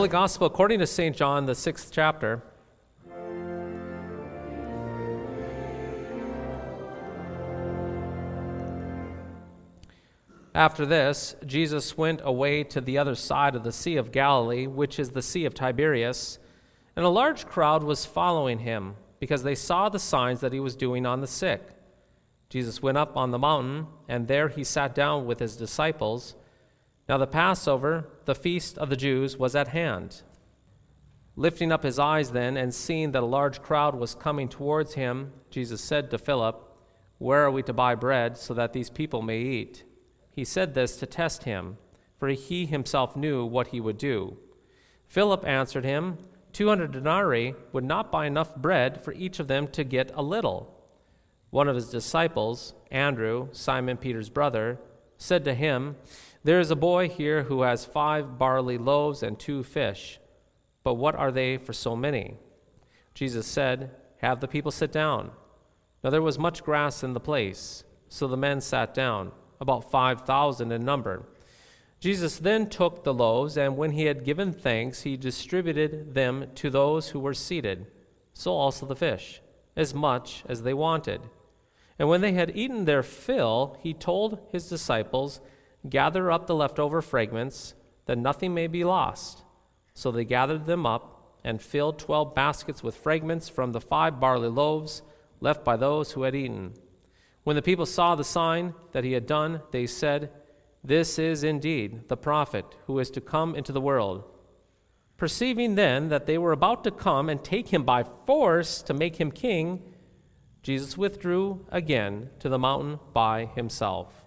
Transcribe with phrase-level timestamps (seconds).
[0.00, 1.14] Holy Gospel according to St.
[1.14, 2.42] John, the sixth chapter.
[10.54, 14.98] After this, Jesus went away to the other side of the Sea of Galilee, which
[14.98, 16.38] is the Sea of Tiberias,
[16.96, 20.76] and a large crowd was following him, because they saw the signs that he was
[20.76, 21.60] doing on the sick.
[22.48, 26.36] Jesus went up on the mountain, and there he sat down with his disciples.
[27.10, 30.22] Now the Passover, the feast of the Jews, was at hand.
[31.34, 35.32] Lifting up his eyes then, and seeing that a large crowd was coming towards him,
[35.50, 36.72] Jesus said to Philip,
[37.18, 39.82] Where are we to buy bread so that these people may eat?
[40.30, 41.78] He said this to test him,
[42.16, 44.36] for he himself knew what he would do.
[45.08, 46.16] Philip answered him,
[46.52, 50.22] Two hundred denarii would not buy enough bread for each of them to get a
[50.22, 50.80] little.
[51.50, 54.78] One of his disciples, Andrew, Simon Peter's brother,
[55.18, 55.96] said to him,
[56.42, 60.18] There is a boy here who has five barley loaves and two fish,
[60.82, 62.36] but what are they for so many?
[63.12, 65.32] Jesus said, Have the people sit down.
[66.02, 70.72] Now there was much grass in the place, so the men sat down about 5,000
[70.72, 71.26] in number.
[72.00, 76.70] Jesus then took the loaves, and when he had given thanks, he distributed them to
[76.70, 77.86] those who were seated,
[78.32, 79.42] so also the fish,
[79.76, 81.20] as much as they wanted.
[81.98, 85.42] And when they had eaten their fill, he told his disciples,
[85.88, 87.74] Gather up the leftover fragments,
[88.06, 89.42] that nothing may be lost.
[89.94, 94.48] So they gathered them up and filled twelve baskets with fragments from the five barley
[94.48, 95.02] loaves
[95.40, 96.74] left by those who had eaten.
[97.44, 100.30] When the people saw the sign that he had done, they said,
[100.84, 104.24] This is indeed the prophet who is to come into the world.
[105.16, 109.16] Perceiving then that they were about to come and take him by force to make
[109.16, 109.82] him king,
[110.62, 114.24] Jesus withdrew again to the mountain by himself.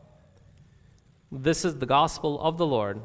[1.36, 3.02] This is the gospel of the Lord.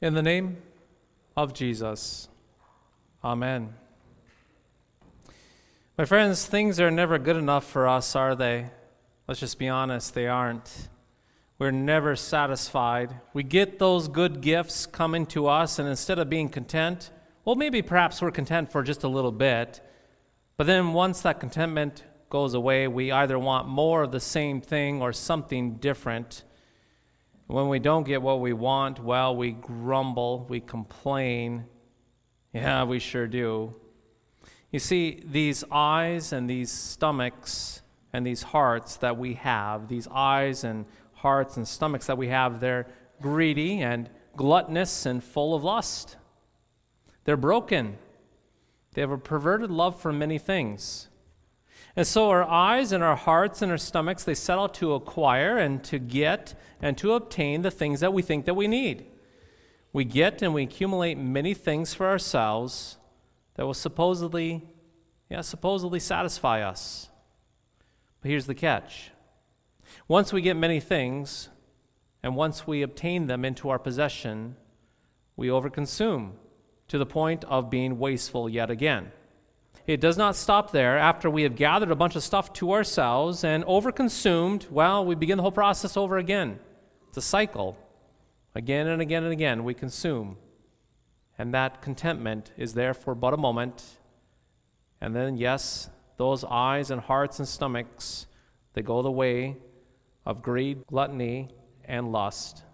[0.00, 0.56] In the name
[1.36, 2.30] of Jesus,
[3.22, 3.74] Amen.
[5.98, 8.70] My friends, things are never good enough for us, are they?
[9.28, 10.88] Let's just be honest, they aren't.
[11.58, 13.14] We're never satisfied.
[13.34, 17.10] We get those good gifts coming to us, and instead of being content,
[17.46, 19.80] well, maybe perhaps we're content for just a little bit,
[20.56, 25.00] but then once that contentment goes away, we either want more of the same thing
[25.00, 26.42] or something different.
[27.46, 31.66] When we don't get what we want, well, we grumble, we complain.
[32.52, 33.76] Yeah, we sure do.
[34.72, 37.80] You see, these eyes and these stomachs
[38.12, 42.58] and these hearts that we have, these eyes and hearts and stomachs that we have,
[42.58, 42.88] they're
[43.22, 46.16] greedy and gluttonous and full of lust.
[47.26, 47.98] They're broken.
[48.94, 51.08] They have a perverted love for many things.
[51.96, 55.58] And so our eyes and our hearts and our stomachs, they set out to acquire
[55.58, 59.06] and to get and to obtain the things that we think that we need.
[59.92, 62.96] We get and we accumulate many things for ourselves
[63.54, 64.62] that will supposedly,
[65.28, 67.08] yeah, supposedly satisfy us.
[68.20, 69.10] But here's the catch.
[70.06, 71.48] Once we get many things,
[72.22, 74.56] and once we obtain them into our possession,
[75.34, 76.32] we overconsume
[76.88, 79.12] to the point of being wasteful yet again.
[79.86, 80.98] It does not stop there.
[80.98, 85.36] After we have gathered a bunch of stuff to ourselves and overconsumed, well, we begin
[85.36, 86.58] the whole process over again.
[87.08, 87.78] It's a cycle.
[88.54, 90.38] Again and again and again, we consume.
[91.38, 93.84] And that contentment is there for but a moment.
[95.00, 98.26] And then, yes, those eyes and hearts and stomachs,
[98.72, 99.56] they go the way
[100.24, 101.50] of greed, gluttony,
[101.84, 102.64] and lust.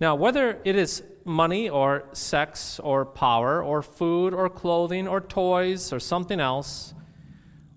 [0.00, 5.92] Now, whether it is money or sex or power or food or clothing or toys
[5.92, 6.94] or something else,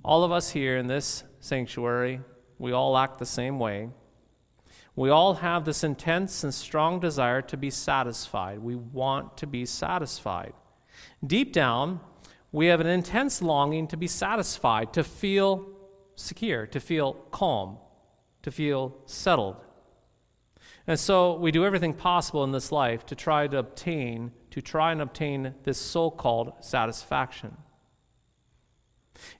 [0.03, 2.21] all of us here in this sanctuary,
[2.57, 3.89] we all act the same way.
[4.95, 8.59] We all have this intense and strong desire to be satisfied.
[8.59, 10.53] We want to be satisfied.
[11.25, 11.99] Deep down,
[12.51, 15.67] we have an intense longing to be satisfied, to feel
[16.15, 17.77] secure, to feel calm,
[18.41, 19.63] to feel settled.
[20.87, 24.93] And so we do everything possible in this life to try to obtain, to try
[24.93, 27.57] and obtain this so called satisfaction.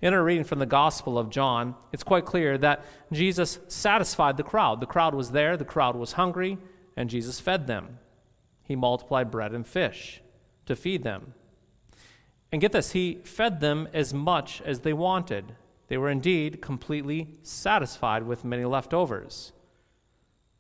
[0.02, 2.84] In our reading from the Gospel of John, it's quite clear that
[3.14, 4.82] Jesus satisfied the crowd.
[4.82, 6.58] The crowd was there, the crowd was hungry,
[6.98, 8.00] and Jesus fed them.
[8.64, 10.22] He multiplied bread and fish
[10.66, 11.34] to feed them.
[12.52, 15.56] And get this, he fed them as much as they wanted.
[15.88, 19.54] They were indeed completely satisfied with many leftovers.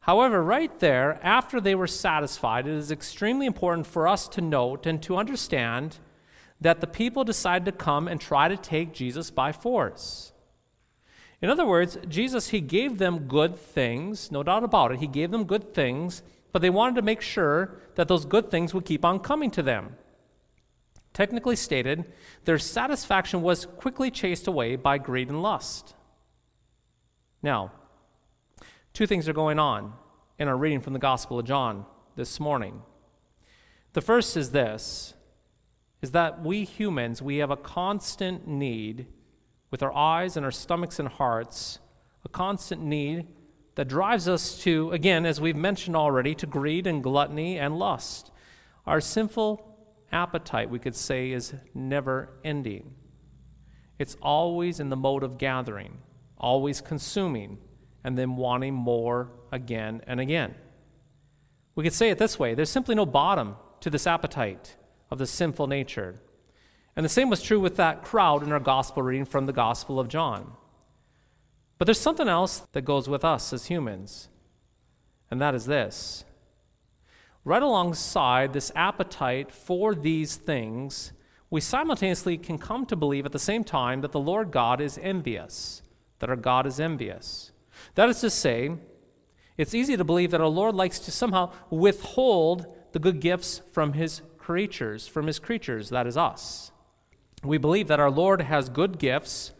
[0.07, 4.85] However, right there, after they were satisfied, it is extremely important for us to note
[4.85, 5.97] and to understand
[6.61, 10.31] that the people decided to come and try to take Jesus by force.
[11.41, 14.99] In other words, Jesus, he gave them good things, no doubt about it.
[14.99, 16.23] He gave them good things,
[16.53, 19.61] but they wanted to make sure that those good things would keep on coming to
[19.61, 19.97] them.
[21.11, 22.11] Technically stated,
[22.45, 25.95] their satisfaction was quickly chased away by greed and lust.
[27.43, 27.73] Now,
[28.97, 29.93] two things are going on
[30.39, 31.85] in our reading from the Gospel of John
[32.15, 32.81] this morning.
[33.93, 35.13] The first is this
[36.01, 39.05] is that we humans, we have a constant need
[39.69, 41.77] with our eyes and our stomachs and hearts,
[42.25, 43.27] a constant need
[43.75, 48.31] that drives us to, again, as we've mentioned already, to greed and gluttony and lust.
[48.87, 49.77] Our sinful
[50.11, 52.95] appetite, we could say, is never ending.
[53.99, 55.99] It's always in the mode of gathering,
[56.39, 57.59] always consuming,
[58.07, 60.55] and then wanting more again and again.
[61.75, 64.77] We could say it this way there's simply no bottom to this appetite
[65.11, 66.21] of the sinful nature.
[66.95, 69.99] And the same was true with that crowd in our gospel reading from the Gospel
[69.99, 70.53] of John.
[71.77, 74.29] But there's something else that goes with us as humans,
[75.29, 76.23] and that is this.
[77.43, 81.11] Right alongside this appetite for these things,
[81.49, 84.97] we simultaneously can come to believe at the same time that the Lord God is
[84.97, 85.81] envious,
[86.19, 87.51] that our God is envious.
[87.95, 88.71] That is to say,
[89.57, 93.93] it's easy to believe that our Lord likes to somehow withhold the good gifts from
[93.93, 96.71] his creatures, from his creatures, that is us.
[97.43, 99.51] We believe that our Lord has good gifts,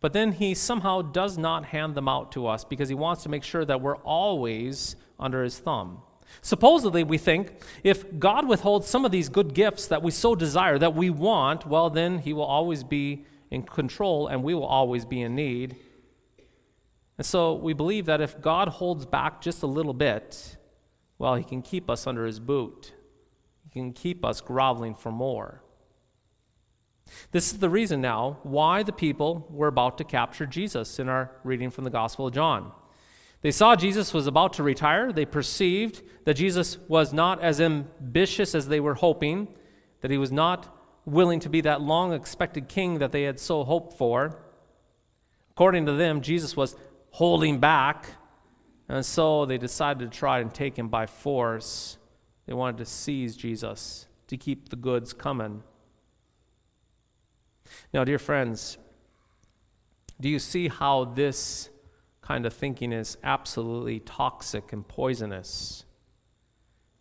[0.00, 3.28] but then he somehow does not hand them out to us because he wants to
[3.28, 6.02] make sure that we're always under his thumb.
[6.40, 10.78] Supposedly, we think if God withholds some of these good gifts that we so desire,
[10.78, 15.04] that we want, well, then he will always be in control and we will always
[15.04, 15.76] be in need.
[17.18, 20.56] And so we believe that if God holds back just a little bit,
[21.18, 22.94] well, he can keep us under his boot.
[23.64, 25.62] He can keep us groveling for more.
[27.32, 31.32] This is the reason now why the people were about to capture Jesus in our
[31.42, 32.72] reading from the Gospel of John.
[33.40, 35.12] They saw Jesus was about to retire.
[35.12, 39.48] They perceived that Jesus was not as ambitious as they were hoping,
[40.00, 40.74] that he was not
[41.04, 44.42] willing to be that long expected king that they had so hoped for.
[45.52, 46.76] According to them, Jesus was
[47.10, 48.06] holding back,
[48.88, 51.98] and so they decided to try and take him by force.
[52.46, 55.62] They wanted to seize Jesus to keep the goods coming.
[57.92, 58.78] Now, dear friends,
[60.20, 61.70] do you see how this
[62.22, 65.84] kind of thinking is absolutely toxic and poisonous?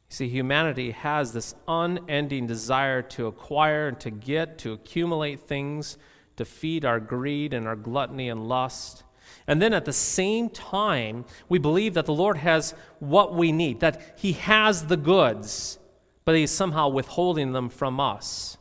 [0.09, 5.97] You see, humanity has this unending desire to acquire and to get, to accumulate things,
[6.37, 9.03] to feed our greed and our gluttony and lust.
[9.47, 13.79] And then at the same time, we believe that the Lord has what we need,
[13.79, 15.79] that He has the goods,
[16.25, 18.57] but He's somehow withholding them from us.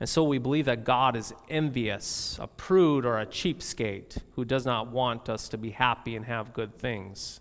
[0.00, 4.64] And so we believe that God is envious, a prude or a cheapskate who does
[4.64, 7.40] not want us to be happy and have good things.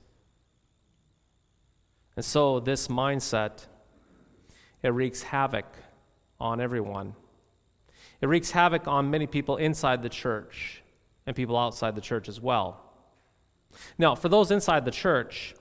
[2.16, 3.68] And so this mindset,
[4.82, 5.66] it wreaks havoc
[6.40, 7.14] on everyone.
[8.22, 10.82] It wreaks havoc on many people inside the church
[11.28, 12.82] and people outside the church as well.
[14.00, 15.54] Now, for those inside the church,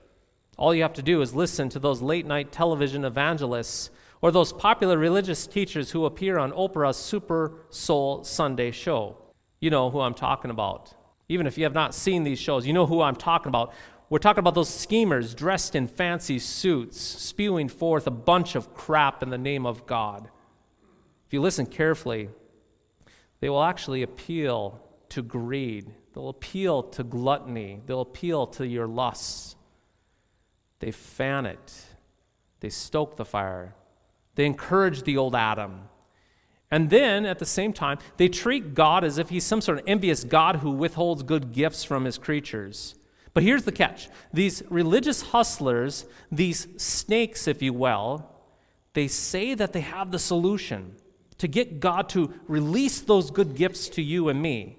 [0.57, 4.51] all you have to do is listen to those late night television evangelists or those
[4.51, 9.17] popular religious teachers who appear on Oprah's Super Soul Sunday show.
[9.59, 10.95] You know who I'm talking about.
[11.29, 13.73] Even if you have not seen these shows, you know who I'm talking about.
[14.09, 19.21] We're talking about those schemers dressed in fancy suits, spewing forth a bunch of crap
[19.21, 20.29] in the name of God.
[21.27, 22.29] If you listen carefully,
[23.41, 29.55] they will actually appeal to greed, they'll appeal to gluttony, they'll appeal to your lusts.
[30.79, 31.73] They fan it,
[32.59, 33.75] they stoke the fire,
[34.35, 35.89] they encourage the old Adam.
[36.69, 39.85] And then at the same time, they treat God as if he's some sort of
[39.87, 42.95] envious God who withholds good gifts from his creatures.
[43.33, 48.29] But here's the catch these religious hustlers, these snakes, if you will,
[48.93, 50.95] they say that they have the solution
[51.37, 54.77] to get God to release those good gifts to you and me.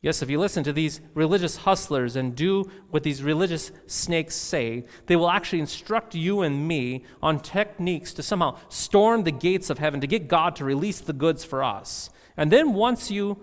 [0.00, 4.84] Yes, if you listen to these religious hustlers and do what these religious snakes say,
[5.06, 9.78] they will actually instruct you and me on techniques to somehow storm the gates of
[9.78, 12.10] heaven, to get God to release the goods for us.
[12.36, 13.38] And then once you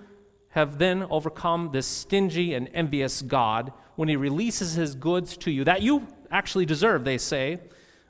[0.50, 5.66] have then overcome this stingy and envious God when he releases his goods to you
[5.66, 7.60] that you actually deserve, they say,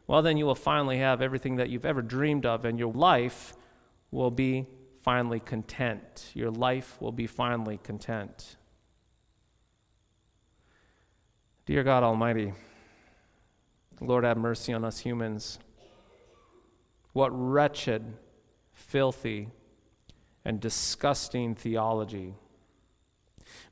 [0.05, 3.55] well, then you will finally have everything that you've ever dreamed of, and your life
[4.11, 4.67] will be
[5.05, 6.31] finally content.
[6.33, 8.55] Your life will be finally content.
[11.67, 12.53] Dear God Almighty,
[14.01, 15.59] Lord, have mercy on us humans.
[17.13, 18.17] What wretched,
[18.73, 19.49] filthy,
[20.43, 22.33] and disgusting theology.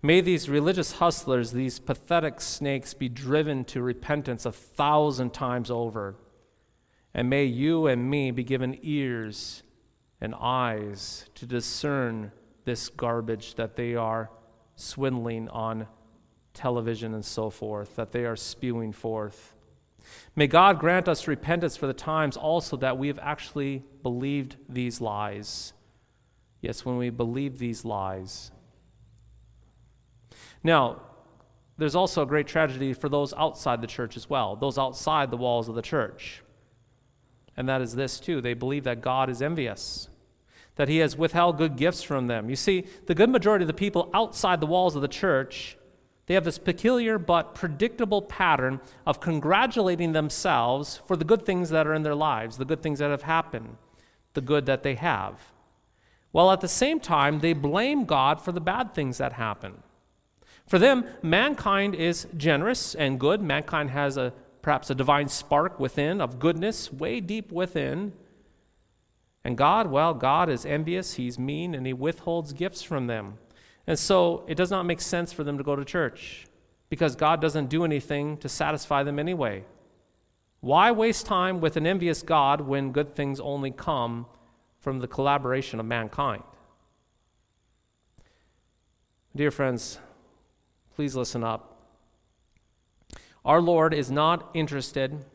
[0.03, 6.15] May these religious hustlers, these pathetic snakes, be driven to repentance a thousand times over.
[7.11, 9.63] And may you and me be given ears
[10.23, 12.31] and eyes to discern
[12.63, 14.31] this garbage that they are
[14.77, 15.85] swindling on
[16.53, 19.53] television and so forth, that they are spewing forth.
[20.33, 25.01] May God grant us repentance for the times also that we have actually believed these
[25.01, 25.73] lies.
[26.61, 28.51] Yes, when we believe these lies.
[30.63, 31.01] Now,
[31.77, 35.37] there's also a great tragedy for those outside the church as well, those outside the
[35.37, 36.43] walls of the church.
[37.57, 40.07] And that is this too they believe that God is envious,
[40.75, 42.49] that he has withheld good gifts from them.
[42.49, 45.77] You see, the good majority of the people outside the walls of the church
[46.25, 51.85] they have this peculiar but predictable pattern of congratulating themselves for the good things that
[51.85, 53.75] are in their lives, the good things that have happened,
[54.33, 55.51] the good that they have.
[56.31, 59.83] While at the same time, they blame God for the bad things that happen.
[60.65, 63.41] For them, mankind is generous and good.
[63.41, 68.13] Mankind has a perhaps a divine spark within of goodness way deep within.
[69.43, 73.37] And God, well, God is envious, he's mean, and he withholds gifts from them.
[73.85, 76.47] And so it does not make sense for them to go to church
[76.89, 79.65] because God doesn't do anything to satisfy them anyway.
[80.61, 84.27] Why waste time with an envious God when good things only come
[84.79, 86.43] from the collaboration of mankind?
[89.35, 89.99] Dear friends,
[90.95, 91.81] please listen up.
[93.43, 95.25] Our Lord is not interested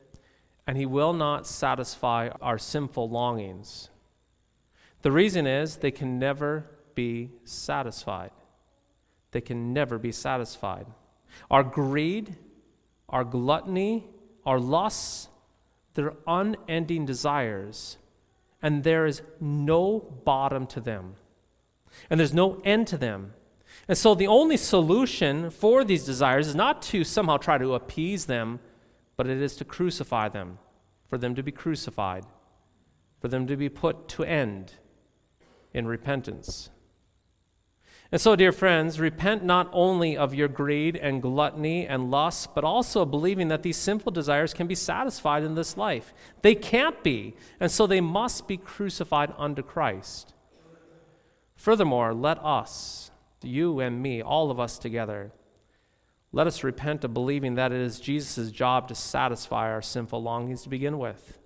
[0.66, 3.90] and he will not satisfy our sinful longings.
[5.02, 8.33] The reason is they can never be satisfied
[9.33, 10.87] they can never be satisfied.
[11.50, 12.37] Our greed,
[13.09, 14.07] our gluttony,
[14.47, 15.28] our lusts,
[15.95, 17.99] they're unending desires,
[18.62, 21.14] and there is no bottom to them,
[22.09, 23.35] and there's no end to them.
[23.87, 28.26] And so, the only solution for these desires is not to somehow try to appease
[28.26, 28.61] them,
[29.17, 30.59] but it is to crucify them,
[31.09, 32.25] for them to be crucified,
[33.21, 34.75] for them to be put to end
[35.72, 36.70] in repentance.
[38.10, 42.64] And so, dear friends, repent not only of your greed and gluttony and lust, but
[42.64, 46.14] also believing that these sinful desires can be satisfied in this life.
[46.40, 50.32] They can't be, and so they must be crucified unto Christ.
[51.54, 53.10] Furthermore, let us,
[53.42, 55.32] you and me, all of us together,
[56.32, 60.62] let us repent of believing that it is Jesus' job to satisfy our sinful longings
[60.62, 61.38] to begin with.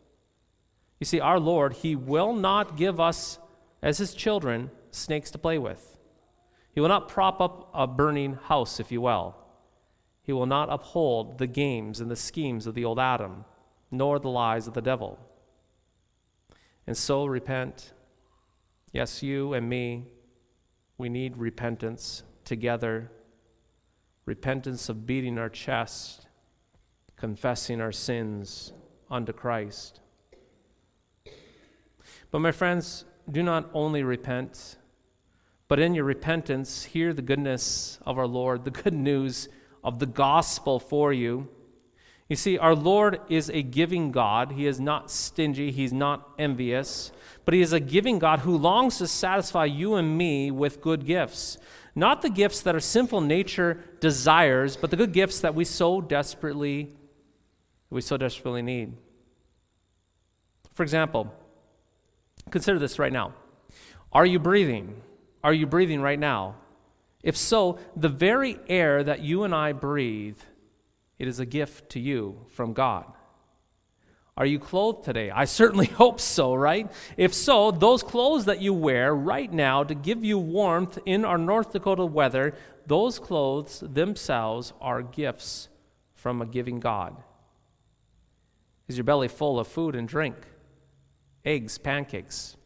[1.01, 3.39] You see, our Lord, He will not give us,
[3.83, 5.99] as His children, snakes to play with.
[6.73, 9.37] He will not prop up a burning house, if you will.
[10.23, 13.45] He will not uphold the games and the schemes of the old Adam,
[13.91, 15.19] nor the lies of the devil.
[16.87, 17.93] And so repent.
[18.93, 20.09] Yes, you and me,
[20.97, 23.11] we need repentance together.
[24.25, 26.27] Repentance of beating our chest,
[27.17, 28.73] confessing our sins
[29.11, 30.01] unto Christ.
[32.31, 34.77] But my friends, do not only repent
[35.73, 39.49] but in your repentance, hear the goodness of our Lord, the good news
[39.83, 41.49] of the gospel for you.
[42.29, 44.53] You see, our Lord is a giving God.
[44.53, 47.11] He is not stingy, He's not envious,
[47.47, 51.07] but He is a giving God who longs to satisfy you and me with good
[51.07, 51.57] gifts.
[51.95, 56.03] Not the gifts that our sinful nature desires, but the good gifts that we so
[56.03, 56.95] desperately
[57.89, 58.93] we so desperately need.
[60.75, 61.33] For example,
[62.51, 63.35] consider this right now.
[64.13, 65.03] Are you breathing?
[65.43, 66.57] Are you breathing right now?
[67.23, 70.39] If so, the very air that you and I breathe,
[71.19, 73.07] it is a gift to you from God.
[74.37, 75.31] Are you clothed today?
[75.31, 76.91] I certainly hope so, right?
[77.17, 81.39] If so, those clothes that you wear right now to give you warmth in our
[81.39, 82.55] North Dakota weather,
[82.87, 85.69] those clothes themselves are gifts
[86.15, 87.17] from a giving God.
[88.89, 90.37] Is your belly full of food and drink?
[91.45, 92.57] Eggs, pancakes,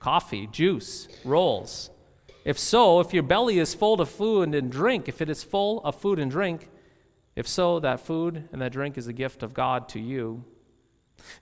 [0.00, 1.90] coffee, juice, rolls?
[2.44, 5.80] If so, if your belly is full of food and drink, if it is full
[5.84, 6.68] of food and drink,
[7.34, 10.44] if so, that food and that drink is a gift of God to you.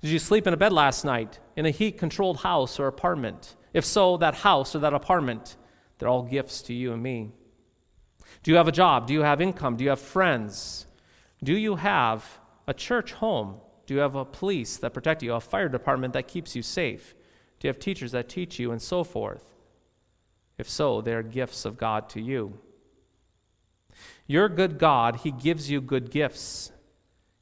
[0.01, 3.55] Did you sleep in a bed last night in a heat controlled house or apartment?
[3.73, 5.57] If so, that house or that apartment,
[5.99, 7.33] They're all gifts to you and me.
[8.43, 9.07] Do you have a job?
[9.07, 9.77] Do you have income?
[9.77, 10.87] Do you have friends?
[11.43, 13.57] Do you have a church home?
[13.87, 17.15] Do you have a police that protect you, a fire department that keeps you safe?
[17.59, 19.55] Do you have teachers that teach you, and so forth?
[20.59, 22.59] If so, they are gifts of God to you.
[24.27, 26.73] Your good God, He gives you good gifts.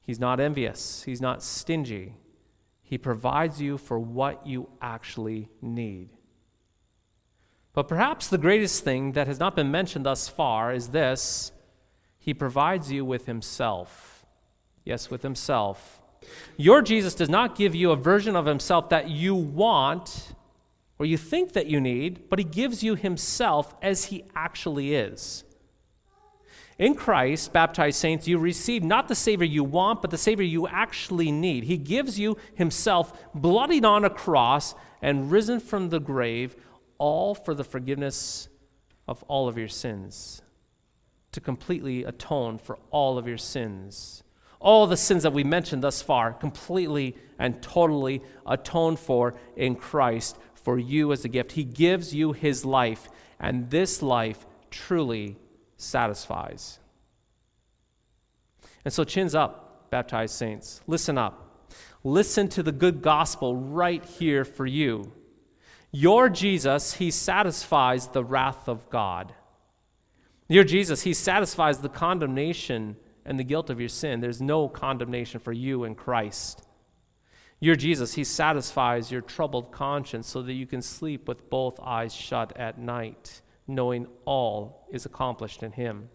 [0.00, 2.16] He's not envious, He's not stingy.
[2.82, 6.10] He provides you for what you actually need.
[7.72, 11.52] But perhaps the greatest thing that has not been mentioned thus far is this
[12.18, 14.26] He provides you with Himself.
[14.84, 16.01] Yes, with Himself.
[16.56, 20.34] Your Jesus does not give you a version of Himself that you want
[20.98, 25.44] or you think that you need, but He gives you Himself as He actually is.
[26.78, 30.66] In Christ, baptized saints, you receive not the Savior you want, but the Savior you
[30.66, 31.64] actually need.
[31.64, 36.56] He gives you Himself bloodied on a cross and risen from the grave,
[36.98, 38.48] all for the forgiveness
[39.06, 40.40] of all of your sins,
[41.32, 44.21] to completely atone for all of your sins.
[44.62, 50.38] All the sins that we mentioned thus far, completely and totally atoned for in Christ
[50.54, 51.52] for you as a gift.
[51.52, 53.08] He gives you His life,
[53.40, 55.36] and this life truly
[55.76, 56.78] satisfies.
[58.84, 60.80] And so, chins up, baptized saints.
[60.86, 61.68] Listen up.
[62.04, 65.12] Listen to the good gospel right here for you.
[65.90, 69.34] Your Jesus, he satisfies the wrath of God.
[70.48, 74.20] Your Jesus, he satisfies the condemnation and the guilt of your sin.
[74.20, 76.66] There's no condemnation for you in Christ.
[77.60, 82.12] Your Jesus, he satisfies your troubled conscience so that you can sleep with both eyes
[82.12, 86.08] shut at night knowing all is accomplished in Him.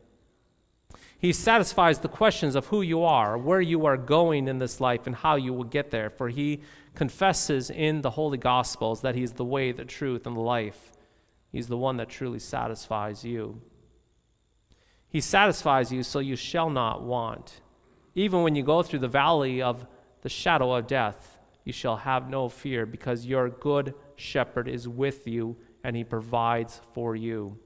[1.19, 5.07] He satisfies the questions of who you are, where you are going in this life,
[5.07, 6.61] and how you will get there, for He
[6.95, 10.91] confesses in the Holy Gospels that He is the way, the truth, and the life.
[11.51, 13.61] He's the one that truly satisfies you.
[15.09, 17.61] He satisfies you so you shall not want.
[18.15, 19.85] Even when you go through the valley of
[20.21, 25.27] the shadow of death, you shall have no fear, because your good shepherd is with
[25.27, 27.57] you and He provides for you.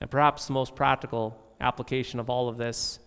[0.00, 2.98] And perhaps the most practical application of all of this